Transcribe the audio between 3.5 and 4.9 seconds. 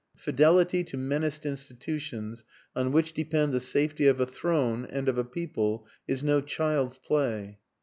the safety of a throne